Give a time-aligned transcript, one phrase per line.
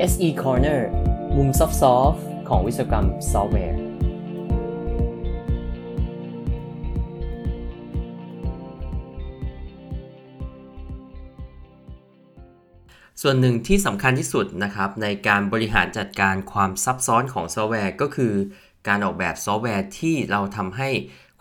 [0.00, 0.80] SE Corner
[1.36, 1.66] มุมซอ
[2.10, 3.78] ฟต์ของวิศวกรรมซอฟต์แวร์
[13.22, 18.34] ส่วนหนึ่งที่สำคัญที่สุดนะครับ ในการบริหารจัดการความซับซ้อนของซอฟต์แวร์ ก็คือ
[18.88, 20.88] การออกแบบซอฟต์แวร์ที่เราทำให้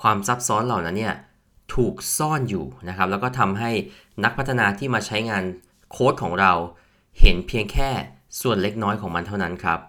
[0.02, 1.16] ความซับซ้อนเหล่านั้นเนี่ย
[1.76, 3.72] ถูกซ่อนอยู่นะครับ แล้วก็ทำให้
[4.24, 5.44] นักพัฒนาที่มาใช้งาน
[5.92, 6.54] โค้ดของเรา
[7.22, 7.91] เห็นเพียงแค่
[8.41, 9.80] ส่วนเล็กน้อยของมันเท่านั้นครับ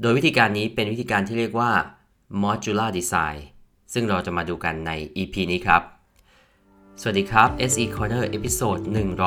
[0.00, 1.70] โดยวิธีการนี้เป็นวิธีการที่เรียกว่า
[2.42, 3.38] modular design
[3.92, 5.82] ซึ่งเราจะมาดูกันใน EP นี้ครับ
[7.00, 8.78] สวัสดีครับ SE Corner episode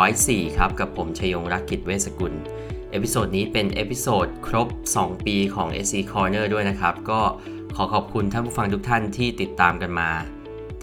[0.05, 2.33] 104 ครับ กับผมชยงรักกิจเวสกุล
[2.91, 7.21] episode นี้เป็น episode ครบ 2 ปีของ SE Corner ด้วยนะครับ ก็
[7.75, 10.09] ขอขอบคุณท่านผู้ฟังทุกท่านที่ติดตามกันมา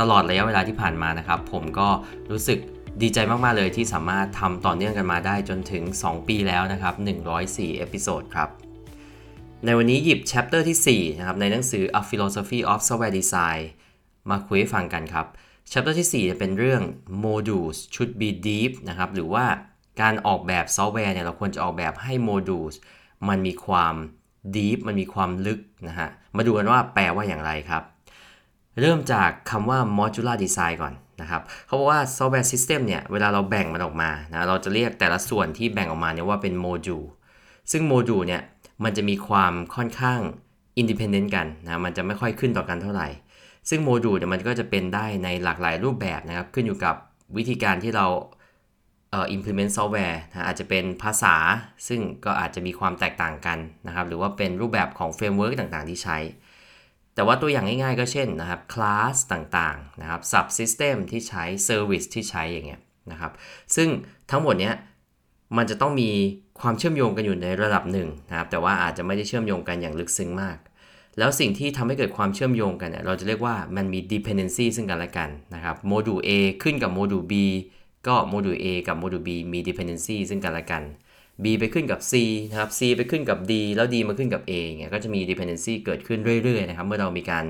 [0.01, 1.89] ตลอดระยะเวลาที่ผ่านมานะครับ ผมก็
[2.31, 2.59] รู้สึก
[3.03, 6.95] ดีใจมาก ๆ เลยที่สามารถทำต่อเนื่องกันมาได้จนถึง 2 ปีแล้วนะครับ
[7.37, 8.49] 104 episode ครับ
[9.65, 13.63] ในวันนี้หยิบ chapter ที่ 4 นะครับ ในหนังสือ A Philosophy of Software Design
[14.31, 15.27] มาคุยให้ฟังกันครับ
[15.71, 16.83] chapter ที่ 4 เป็นเรื่อง
[17.25, 19.45] modules should be deep นะครับ หรือว่า
[20.01, 22.75] การออกแบบซอฟต์แวร์เนี่ยเราควรจะออกแบบให้ modules
[23.29, 23.95] มันมีความ
[24.57, 27.83] deep มันมีความลึกนะฮะ มาดูกันว่าแปลว่าอย่างไรครับ
[28.81, 37.07] เริ่มจากคำว่า modular design ก่อน นะครับเขาบอกว่า software system เนี่ยเวลาเราแบ่งมันออกมานะเราจะเรียกแต่ละส่วนที่แบ่งออกมาเนี่ยว่าเป็น module
[37.73, 38.43] ซึ่ง module เนี่ย
[38.85, 40.21] มันจะมีความค่อนข้าง
[40.81, 43.09] independent กันนะมันจะไม่ค่อยขึ้นต่อกันเท่าไหร่
[43.69, 46.95] ซึ่งโมดูลเนี่ยมันก็จะเป็นได้ในหลากหลายรูปแบบนะครับขึ้นอยู่กับ
[47.37, 48.07] วิธีการที่เรา
[49.11, 51.35] เอ่อ implement software นะอาจจะเป็นภาษา
[51.89, 56.19] ซึ่งก็อาจจะมีความแตกต่างกันนะครับหรือว่าเป็นรูปแบบของ framework ต่างๆ ที่ใช้
[57.19, 62.81] แต่ว่าตัวอย่างง่ายๆก็เช่นนะครับ class ต่างๆนะครับ subsystem ที่ใช้ service ที่ใช้อย่างเงี้ย
[63.13, 63.33] นะครับ
[63.77, 63.89] ซึ่ง
[64.31, 64.75] ทั้งหมดเนี้ย
[65.57, 66.11] มันจะต้องมี
[66.61, 70.59] ความเชื่อมโยงกันอยู่ในระดับหนึ่งนะครับ แต่ว่าอาจจะไม่ได้เชื่อมโยงกันอย่างลึกซึ้งมาก
[71.19, 76.31] แล้วสิ่งที่ทำให้เกิดความเชื่อมโยงกันเนี่ย เราจะเรียกว่ามันมี dependency ซึ่งกันและกันนะครับ โมดูล A
[76.63, 77.33] ขึ้นกับโมดูล B
[78.07, 80.83] ก็ module A กับ module B มี dependency ซึ่งกันและกัน
[81.45, 82.13] B ไปขึ้นกับ C
[82.51, 87.45] นะครับ C ไปขึ้นกับ D แล้ว D มาขึ้นกับ A เงี้ยก็จะมี dependency เกิดขึ้นเรื่อยๆนะครับ เมื่อเรามีการ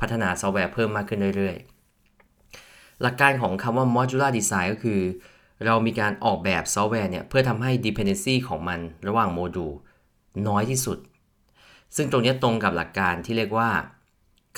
[0.00, 5.00] พัฒนาซอฟต์แวร์เพิ่มมากขึ้นเรื่อยๆ หลักการของคำว่า modular design ก็คือ
[5.66, 9.72] เรามีการออกแบบซอฟต์แวร์เนี่ยเพื่อทำให้ dependency ของมันระหว่างโมดูล
[10.48, 10.98] น้อยที่สุด
[11.96, 13.68] ซึ่งตรงนี้ตรงกับหลักการที่เรียกว่า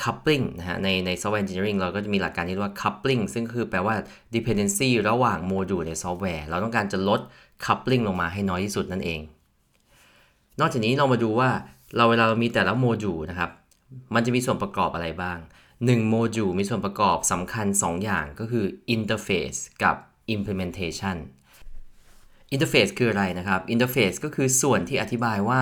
[0.02, 3.94] coupling นะฮะในใน software engineering เราก็จะมีหลักการที่เรียกว่า coupling ซึ่งคือแปลว่า
[4.34, 7.20] dependency ระหว่างโมดูลในซอฟต์แวร์ เราต้องการจะลด
[7.64, 9.20] coupling ลงมาให้น้อยที่สุดนั่นเอง
[10.60, 11.50] นอกจากนี้เรามาดูว่า
[11.96, 13.50] เราเวลาเรามีแต่ละโมดูลนะครับ
[14.14, 15.38] มันจะมีส่วนประกอบอะไรบ้าง
[15.74, 18.64] 1โมดูลมีส่วนประกอบสำคัญ 2 อย่างก็คือ
[18.94, 19.96] interface กับ
[20.34, 21.16] implementation
[22.54, 25.60] interface คืออะไรนะครับ interface ก็คือส่วนที่อธิบายว่า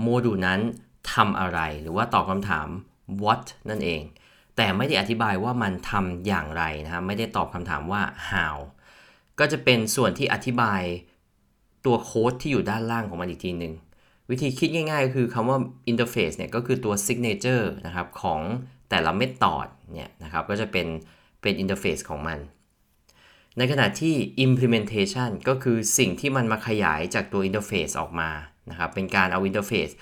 [0.00, 0.60] โมดูลนั้น
[1.12, 2.68] ทำอะไร หรือว่าตอบคำถาม
[3.22, 4.02] what นั่นเอง
[4.56, 8.56] แต่ไม่ได้อธิบายว่ามันทำอย่างไรนะครับไม่ได้ตอบคำถามว่า how
[9.38, 10.82] ก็จะเป็นส่วนที่อธิบาย
[11.86, 13.74] ตัวโค้ดที่อยู่ด้านล่างของมันอีกทีหนึ่ง
[14.30, 15.58] วิธีคิดง่ายๆ ก็คือคำว่า
[15.90, 18.40] interface เนี่ยก็คือตัว signature นะครับของ
[18.90, 20.86] แต่ละ method เนี่ยนะครับก็จะเป็น
[21.42, 22.38] เป็น interface ของมัน
[23.58, 24.14] ในขณะที่
[24.46, 28.30] implementation ก็คือสิ่งที่มันมาขยายจากตัว interface ออกมา
[28.70, 29.92] นะครับเป็นการเอา interface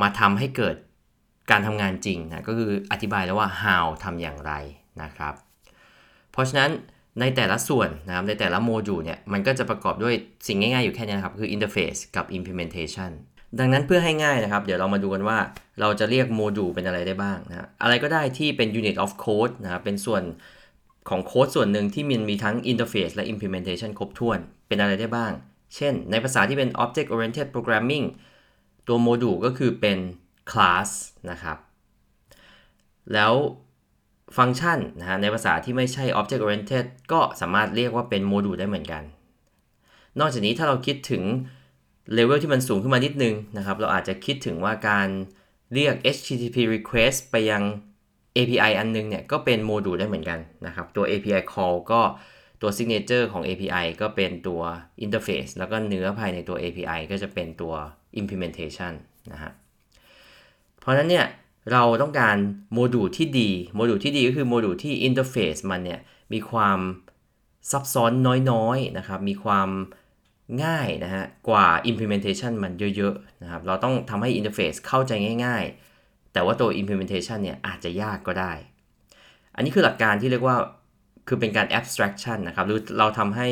[0.00, 0.76] มาทำให้เกิด
[1.50, 4.52] การทำงานจริงนะก็คืออธิบายแล้วว่า how ทำอย่างไร
[5.02, 5.34] นะครับ
[6.32, 6.70] เพราะฉะนั้น
[7.20, 10.14] ในแต่ละส่วนนะครับในแต่ละโมดูลเนี่ยมันก็จะประกอบด้วย
[10.46, 13.10] สิ่งง่ายๆอยู่แค่นี้นะครับ คือ interface กับ implementation
[13.58, 15.38] ดังนั้นเพื่อให้ง่ายนะครับ เดี๋ยวเรามาดูกันว่า
[15.80, 20.22] เราจะเรียกโมดูลเป็นอะไรได้บ้างนะอะไรก็ได้ที่เป็น unit of code นะครับเป็นส่วน
[21.08, 24.38] ของโค้ดส่วนหนึ่งที่มันมีทั้ง interface และ implementation ครบถ้วน
[24.68, 25.32] เป็นอะไรได้บ้าง
[25.74, 28.04] เช่น ในภาษาที่เป็น object oriented programming
[28.88, 29.98] ตัวโมดูลก็คือเป็น
[30.50, 30.88] class
[31.30, 31.58] นะครับ
[33.12, 33.32] แล้ว
[34.36, 39.02] ฟังก์ชันนะฮะในภาษาที่ไม่ใช่ object oriented ก็สามารถเรียกว่าเป็นโมดูลได้เหมือนกัน
[40.20, 41.22] นอกจากนี้ถ้าเราคิดถึง
[42.14, 45.08] เลเวลที่มันสูงขึ้นมานิดนึงนะครับ เราอาจจะคิดถึงว่าการ
[45.74, 47.62] เรียก HTTP request ไปยัง
[48.36, 52.00] API อันนึงเนี่ยก็เป็นโมดูลได้เหมือนกันนะครับ ตัว API call ก็
[52.62, 54.60] ตัว signature ของ API ก็เป็นตัว
[55.04, 57.74] interface แล้วก็เนื้อภายในตัว API ก็จะเป็นตัว
[58.20, 58.92] implementation
[59.32, 59.52] นะฮะ
[60.82, 61.26] เพราะนั้นเนี่ย
[61.72, 62.36] เราต้องการ
[62.72, 66.00] โมดูลที่ดี โมดูลที่ดีก็คือโมดูลที่ interface มันเนี่ย
[66.32, 66.78] มีความ
[67.70, 68.12] ซับซ้อน
[68.50, 69.68] น้อยๆนะครับ มีความ
[70.64, 75.12] ง่ายนะฮะกว่า implementation มันเยอะๆนะครับ เราต้องทำให้ interface เข้าใจ
[75.44, 78.52] ง่ายๆ แต่ว่าตัว implementation เนี่ยอาจจะยากก็ได้
[79.54, 80.56] อันนี้คือหลักการที่เรียกว่า
[81.28, 83.48] คือเป็นการ abstraction นะครับ หรือเราทำให้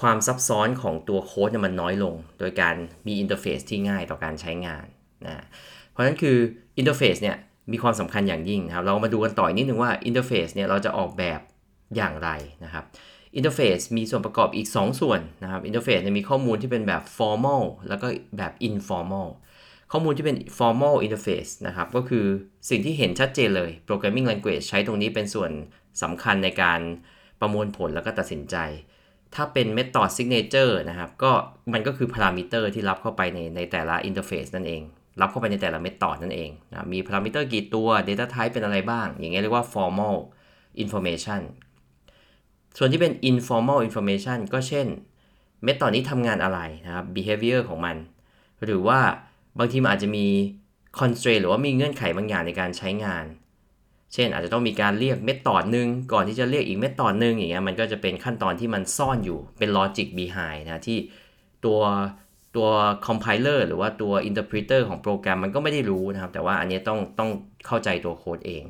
[0.00, 2.74] ความซับซ้อนของตัวโค้ดเนี่ยมันน้อยลง โดยการ
[3.06, 4.86] มี interface ที่ง่ายต่อการใช้งาน
[5.26, 5.44] นะ
[5.92, 6.36] เพราะฉะนั้นคือ
[6.78, 7.36] interface เนี่ย
[7.72, 11.40] มีความสำคัญอย่างยิ่งครับ เรามาดูกันต่ออีกนิดนึงว่า interface เนี่ยเราจะออกแบบ
[11.96, 12.30] อย่างไร
[12.64, 12.84] นะครับ
[13.36, 18.06] interface มีส่วนประกอบอีก 2 ส่วนนะครับ interface มีข้อมูลที่เป็นแบบ formal แล้วก็
[18.38, 19.28] แบบ informal
[19.92, 22.24] ข้อมูลที่เป็น formal interface นะครับ ก็คือ
[22.70, 25.50] สิ่งที่เห็นชัดเจนเลย programming language ใช้ตรงนี้เป็นส่วน
[26.02, 26.80] สำคัญในการ
[27.40, 28.56] ประมวลผลแล้วก็ตัดสินใจ
[29.34, 31.32] ถ้าเป็น method signature นะครับ ก็
[31.72, 34.82] มันก็คือ parameter ที่รับเข้าไปในในแต่ละ interface นั่นเอง
[35.20, 40.16] รับเข้าไปในแต่ละ method นั่นเองนะมี parameter กี่ตัว data type เป็นอะไรบ้าง อย่างเงี้ยเรียกว่า formal
[40.82, 41.40] information
[42.78, 44.86] ส่วนที่เป็น informal information ก็เช่น
[45.66, 47.96] method นี้ทำงานอะไรนะครับ behavior ของมัน
[48.64, 49.00] หรือว่า
[49.58, 50.26] บางทีมันอาจจะมี
[50.98, 53.24] constraint หรือว่ามีเงื่อนไขบางอย่างในการใช้งาน
[54.14, 60.98] เช่นอาจจะต้องมีการเรียกเมธอดหนึ่งก่อนที่จะเรียกอีกเมธอดหนึ่งอย่างเงี้ยมันก็จะเป็นขั้นตอนที่มันซ่อนอยู่เป็น logic behind นะที่
[61.64, 61.80] ตัว
[62.56, 62.68] ตัว
[63.06, 67.30] compiler หรือว่าตัว interpreter ของโปรแกรมมันก็ไม่ได้รู้นะครับ แต่ว่าอันนี้ต้องต้อง
[67.66, 68.64] เข้าใจตัวโค้ดเอง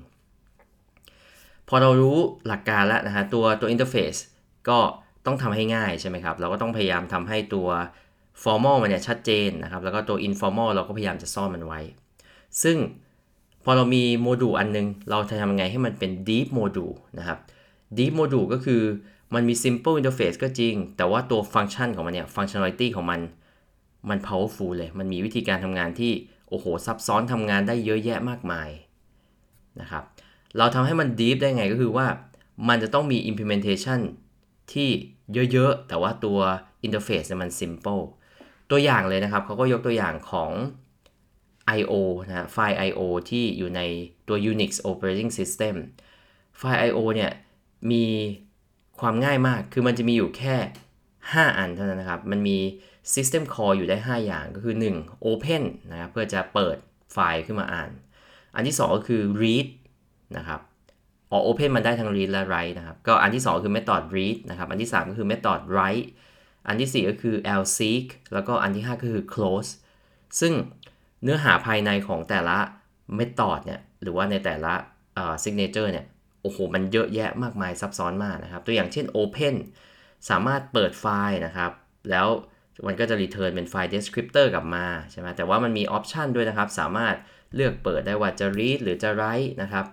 [1.69, 4.21] พอเรารู้หลักการแล้วนะฮะตัวตัว interface
[4.69, 4.79] ก็
[5.27, 7.69] ต้องทำให้ง่ายใช่ไหมครับ เราก็ต้องพยายามทำให้ตัว
[8.43, 11.81] formal มันเนี่ยชัดเจนนะครับ แล้วก็ตัว informal เราก็พยายามจะซ่อนมันไว้
[12.63, 12.77] ซึ่ง
[13.65, 17.39] พอเรามีโมดูลอันนึง เราจะทำยังไงให้มันเป็น deep module นะครับ
[17.99, 18.83] deep module ก็คือ
[19.35, 23.21] มันมี simple interface ก็จริง แต่ว่าตัวฟังก์ชันของมันเนี่ย functionality ของมัน
[24.09, 26.13] มัน powerful เลย มันมีวิธีการทำงานที่
[26.49, 28.71] โอ้โห ซับซ้อนทำงานได้เยอะแยะมากมาย
[29.81, 30.05] นะครับ
[30.59, 32.07] เราทำให้มัน deep ได้ไงก็คือว่า
[32.69, 34.01] มันจะต้องมี implementation
[34.73, 34.89] ที่
[35.53, 36.39] เยอะๆ แต่ว่าตัว
[36.87, 38.03] interface มัน simple
[38.71, 40.51] ตัวอย่างเลยนะครับ เขาก็ยกตัวอย่างของ
[41.79, 41.95] I/O
[42.29, 43.01] นะฮะไฟล์ I/O
[43.31, 43.81] ที่อยู่ใน
[44.29, 45.75] ตัว Unix operating system
[46.59, 47.33] ไฟล์ I/O เนี่ย
[47.91, 48.05] มี
[49.01, 50.57] ความง่ายมาก คือมันจะมีอยู่แค่
[51.31, 52.59] 5 อันเท่านั้นนะครับ มันมี
[53.15, 56.77] system call อยู่ได้ 5 อย่างก็คือ 1 open นะครับ เพื่อจะเปิด
[57.13, 57.91] ไฟล์ขึ้นมาอ่าน
[58.55, 59.67] อันที่ 2 ก็คือ read
[60.37, 60.61] นะครับ
[61.31, 65.27] ออ open มันได้ทั้ง read และ write นะครับ ก็อันที่ 2 คือ method read นะครับ อันที่ 3 ก็คือ
[65.31, 66.07] method write
[66.67, 69.71] อันที่ 4 ก็คือ lseek แล้วก็อันที่ 5 ก็คือ close
[70.41, 70.53] ซึ่ง
[71.23, 72.59] เนื้อหาภายในของแต่ละ
[73.19, 74.75] method เนี่ย หรือว่าในแต่ละ
[75.45, 76.07] signature เนี่ย
[76.43, 79.55] โอ้โห มันเยอะแยะมากมายซับซ้อนมากนะครับ ตัวอย่างเช่น open
[80.31, 81.73] สามารถเปิดไฟล์นะครับ
[82.11, 82.27] แล้ว
[82.87, 87.15] มันก็จะ return เป็นไฟล์ descriptor กลับมาใช่ไหมแต่ว่ามันมี option ด้วยนะครับ สามารถ
[87.55, 89.87] เลือกเปิดได้ว่าจะ read หรือจะ write นะครับ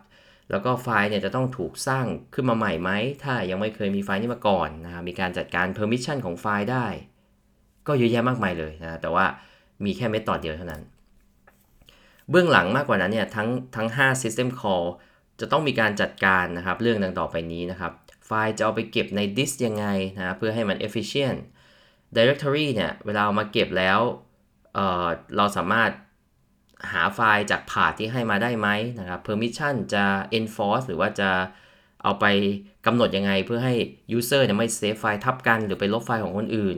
[0.51, 2.89] แล้วก็ไฟล์เนี่ยจะต้องถูกสร้างขึ้นมาใหม่ไหม
[3.23, 6.87] ถ้ายังไม่เคยมีไฟล์นี้มาก่อนนะครับ มีการจัดการ permission ของไฟล์ได้
[7.87, 9.25] ก็เยอะแยะมากมายเลยนะ แต่ว่า
[9.85, 10.81] มีแค่เมธอดเดียวเท่านั้น
[12.29, 14.85] เบื้องหลังมากกว่านั้นเนี่ยทั้งทั้ง 5 system call
[15.39, 17.91] จะต้องมีการจัดการนะครับ เรื่องดังต่อไปนี้นะครับ
[18.31, 19.85] ไฟล์จะเอาไปเก็บในดิสยังไง
[20.17, 21.39] นะเพื่อให้มัน efficient
[22.15, 24.77] directory เนี่ยเวลาเอามาเก็บแล้ว
[25.37, 25.91] เราสามารถ
[26.91, 28.67] หาไฟล์จาก path ที่ให้มาได้ไหม
[28.99, 30.05] นะครับ permission จะ
[30.39, 31.29] enforce หรือว่าจะ
[32.03, 32.25] เอาไป
[32.85, 33.75] กำหนดยังไงเพื่อให้
[34.17, 36.77] user เนี่ยไม่เซฟไฟล์ทับกัน หรือไปลบไฟล์ของคนอื่น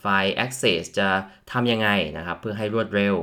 [0.00, 1.08] ไฟล์ access จะ
[1.52, 3.16] ทำยังไงนะครับ เพื่อให้รวดเร็ว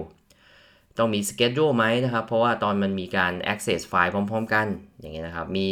[0.98, 4.68] ต้องมี schedule ไหมนะครับ เพราะว่าตอนมันมีการ access ไฟล์พร้อม ๆ กัน
[5.00, 5.68] อย่างเงี้ยนะครับมี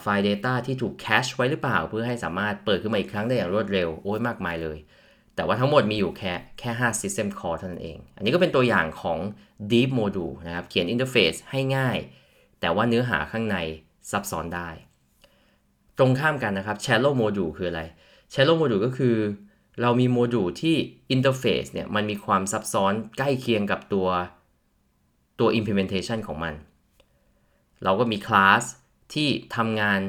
[0.00, 4.78] ไฟล์ data ที่ถูก cache ไว้หรือเปล่า เพื่อให้สามารถเปิดขึ้นมาอีกครั้งได้อย่างรวดเร็ว โอ้ยมากมายเลย
[5.36, 9.18] แต่ว่าทั้งหมดมีอยู่แค่แค่ 5 system call เท่านั้นเอง อันนี้ก็เป็นตัวอย่างของ
[9.72, 11.98] deep module นะครับ เขียน interface ให้ง่าย
[12.60, 13.56] แต่ว่าเนื้อหาข้างใน
[14.10, 14.68] ซับซ้อนได้
[15.98, 17.82] ตรงข้ามกันนะครับ shallow module คืออะไร
[18.32, 19.16] shallow module ก็คือ
[19.82, 20.76] เรามีโมดูลที่
[21.14, 24.08] interface เนี่ยมันมีความซับซ้อนใกล้เคียงกับตัว
[25.40, 26.54] ตัว implementation ของมัน
[27.84, 28.64] เราก็มีคลาส
[29.14, 30.00] ที่ทำงาน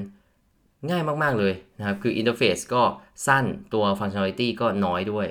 [0.89, 2.83] ง่ายมาก ๆ เลยนะครับ คือ interface ก็
[3.27, 5.27] สั้นตัว functionality ก็น้อยด้วย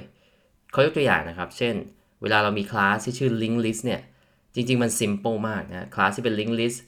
[0.72, 1.74] เขายกตัวอย่างนะครับ เช่น
[2.22, 4.00] เวลาเรามีคลาสที่ชื่อ link list เนี่ย
[4.54, 6.78] จริง ๆ มัน simple มากนะคลาสที่เป็น link list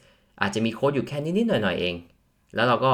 [0.41, 1.95] อาจจะมีโค้ดอยู่แค่นิด ๆ หน่อย ๆ เอง
[2.55, 2.93] แล้วเราก็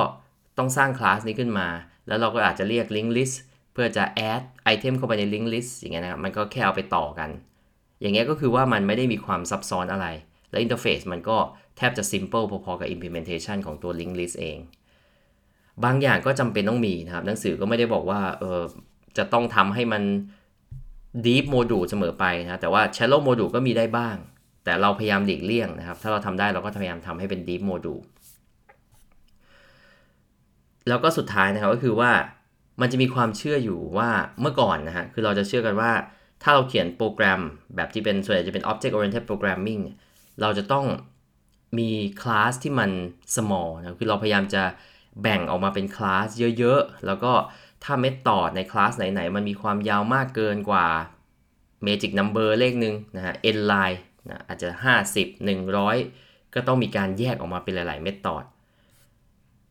[0.57, 1.67] ต้องสร้างคลาสนี้ขึ้นมา
[2.07, 3.35] แล้วเราก็อาจจะเรียก link list
[3.73, 7.29] เพื่อจะ add item เข้าไปใน link list อย่างเงี้ยนะครับ มันก็แค่เอาไปต่อกัน
[8.01, 10.07] อย่างเงี้ยก็คือว่ามันไม่ได้มีความซับซ้อนอะไร
[10.51, 11.37] และ interface มันก็
[11.77, 14.59] แทบจะ simple พอๆกับ implementation ของตัว link list เอง
[15.83, 18.61] บางอย่างก็จำเป็นต้องมีนะครับ หนังสือก็ไม่ได้บอกว่าเออ
[19.17, 20.03] จะต้องทำให้มัน
[21.25, 24.15] deep module เสมอไปนะแต่ว่า shallow module ก็มีได้บ้าง
[24.63, 28.01] แต่เราพยายามหลีกเลี่ยงนะครับ ถ้าเราทำได้เราก็พยายามทำให้เป็น deep module
[30.87, 32.11] แล้วก็สุดท้ายนะครับก็คือว่า
[32.81, 34.09] มันจะมีความเชื่ออยู่ว่า
[34.41, 35.91] เมื่อก่อนนะฮะคือเราจะเชื่อกันว่า
[36.43, 37.41] ถ้าเราเขียนโปรแกรม
[37.75, 39.81] แบบที่เป็นส่วนใหญ่จะเป็น object oriented programming
[40.41, 40.85] เราจะต้อง
[41.77, 41.89] มี
[42.21, 42.91] คลาสที่มัน
[43.35, 44.63] small นะคือเราพยายามจะ
[45.21, 46.27] แบ่งออกมาเป็นคลาส
[46.59, 47.33] เยอะๆ แล้วก็
[47.83, 50.87] ถ้าเมธอดในคลาสไหนๆ มันมีความยาวมากเกินกว่า
[51.85, 53.99] Magic Number เลขหนึ่งนะฮะ n line
[54.29, 54.69] นะอาจจะ
[55.03, 55.27] 50
[55.85, 58.43] 100 ก็ต้องมีการแยกออกมาเป็นหลาย ๆ method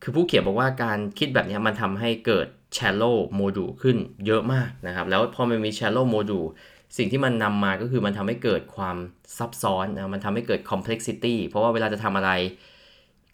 [0.03, 6.49] คือผู้เขียนบอกว่าการคิดแบบนี้มันทำให้เกิด shallow module ขึ้นเยอะมากนะครับ แล้วพอมันมี shallow module
[6.97, 8.97] สิ่งที่มันนำมาก็คือมันทำให้เกิดความ
[9.39, 12.31] ซับซ้อนนะมันทำให้เกิด complexity เพราะว่าเวลาจะทำอะไร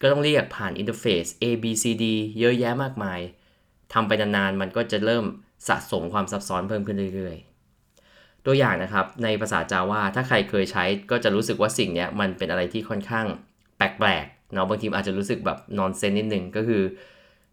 [0.01, 2.05] ก็ต้องเรียกผ่านอินเทอร์เฟซ A B C D
[2.39, 3.19] เยอะแยะมากมาย
[3.93, 5.25] ทำไปนานๆ มันก็จะเริ่ม
[5.67, 13.25] สะสมความซับซ้อนเพิ่มขึ้นเรื่อยๆ ตัวอย่างนะครับ ในภาษาจาว่าถ้าใครเคยใช้ก็จะรู้สึกว่าสิ่งนี้มันเป็นอะไรที่ค่อนข้าง
[13.77, 16.83] แปลกๆเนาะบางทีอาจจะรู้สึกแบบนอนเซนนิดนึงก็คือ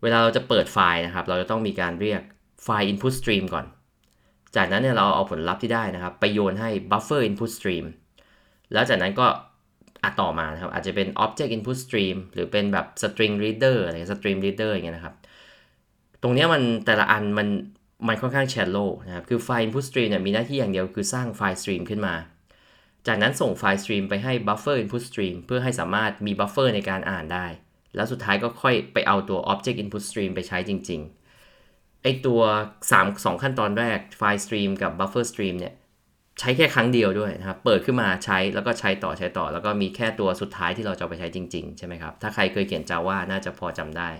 [0.02, 2.20] เวลาเราจะเปิดไฟล์นะครับ เราจะต้องมีการเรียก
[2.64, 3.66] ไฟล์ input stream ก่อน
[4.56, 7.84] จากนั้นเนี่ยเราเอาผลลัพธ์ที่ได้นะครับ ไปโยนให้ buffer input stream
[8.72, 9.26] แล้วจากนั้นก็
[10.04, 15.14] อัดต่อมานะครับ อาจจะเป็น object input stream หรือเป็นแบบ string reader อะไร stream reader อย่างเงี้ยนะครับ
[16.22, 17.48] ตรงเนี้ยมันแต่ละอันมัน
[18.08, 22.14] มันค่อนข้าง shallow นะครับ คือไฟล์ input stream เนี่ยมีหน้าที่อย่างเดียวคือสร้างไฟล์ stream ขึ้นมา
[23.06, 27.46] จากนั้นส่งไฟล์ stream ไปให้ buffer input stream เพื่อให้สามารถมี buffer ในการอ่านได้
[27.94, 31.15] แล้วสุดท้ายก็ค่อยไปเอาตัว object input stream ไปใช้จริง ๆ
[32.02, 32.40] ไอตัว
[32.90, 35.74] 3 2 ขั้นตอนแรกไฟล์ stream กับ buffer stream เนี่ย
[36.40, 44.10] ใช้แค่ครั้งเดียวด้วยนะครับ เปิดขึ้นมาใช้แล้วก็ใช้ต่อใช้ต่อ แล้วก็มีแค่ตัวสุดท้ายที่เราจะเอาไปใช้จริงๆ ใช่ไหมครับ ถ้าใครเคยเขียน Java น่าจะพอจำได้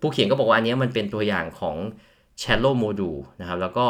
[0.00, 1.76] ผู้เขียนก็บอกว่าอันนี้มันเป็นตัวอย่างของ
[2.42, 3.86] shallow module นะครับ แล้วก็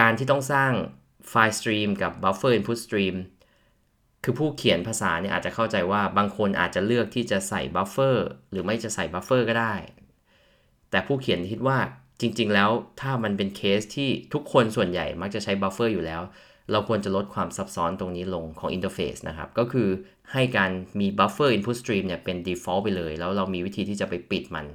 [0.00, 0.72] การที่ต้องสร้าง
[1.28, 3.14] ไฟล์ stream กับ buffer input stream
[4.24, 8.16] คือผู้เขียนภาษาเนี่ยอาจจะเข้าใจว่าบางคนอาจจะเลือกที่จะใส่ buffer
[8.50, 9.74] หรือไม่จะใส่ buffer ก็ได้
[10.94, 11.78] แต่ผู้เขียนคิดว่า
[12.20, 12.70] จริง ๆ แล้ว
[13.00, 16.22] ถ้ามันเป็นเคสที่ทุกคนส่วนใหญ่มักจะใช้ buffer อยู่แล้ว
[16.72, 19.88] เราควรจะลดความซับซ้อนตรงนี้ลงของ interface นะครับ ก็คือ
[20.32, 20.70] ให้การ
[21.00, 24.66] มี buffer input stream เนี่ยเป็น default ไปเลย แล้วเรามีวิธีที่จะไปปิดมัน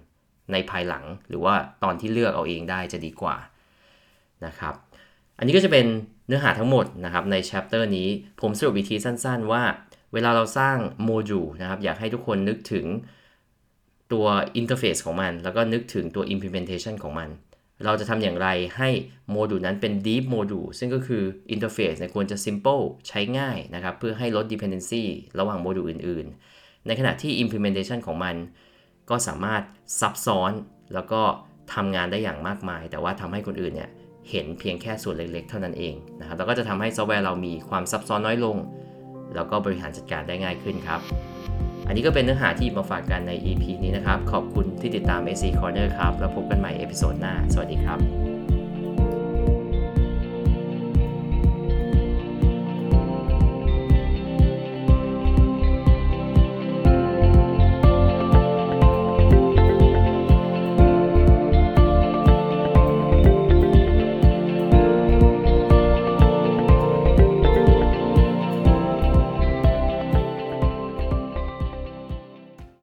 [0.51, 3.35] ในภายหลัง หรือว่าตอนที่เลือกเอาเองได้จะดีกว่า
[4.45, 4.73] นะครับ
[5.37, 5.85] อันนี้ก็จะเป็น
[6.27, 8.07] เนื้อหาทั้งหมดนะครับใน chapter นี้
[8.41, 9.63] ผมสรุปวิธีสั้น ๆ ว่า
[10.13, 12.85] เวลาเราสร้างโมดูลนะครับอยากให้ทุกคนนึกถึง
[14.13, 14.25] ตัว
[14.59, 17.29] interface ของมัน แล้วก็นึกถึงตัว implementation ของมัน
[17.85, 18.47] เราจะทำอย่างไร
[18.77, 18.89] ให้
[19.29, 21.23] โมดูลนั้นเป็น deep module ซึ่งก็คือ
[21.53, 25.03] interface เนี่ยควรจะ simple ใช้ง่ายนะครับ เพื่อให้ลด dependency
[25.39, 26.25] ระหว่างโมดูลอื่น
[26.55, 28.35] ๆ ในขณะที่ implementation ของมัน
[29.09, 29.63] ก็สามารถ
[29.99, 30.51] ซับซ้อน
[30.93, 31.21] แล้วก็
[31.73, 33.89] ทำงานได้อย่างมากมาย แต่ว่าทำให้คนอื่นเนี่ย
[34.29, 38.57] เห็นเพียงแค่ส่วนเล็ก ๆ เท่านั้นเองนะครับแล้วก็จะทำให้ซอฟต์แวร์เรามีความซับซ้อนน้อยลง
[39.35, 41.01] แล้วก็บริหารจัดการได้ง่ายขึ้นครับ
[41.89, 48.28] อันนี้ก็เป็นเนื้อหาที่มาฝากกันใน EP นี้นะครับ ขอบคุณที่ติดตาม SE Corner ครับ แล้วพบกันใหม่ episode หน้า สวัสดีครับ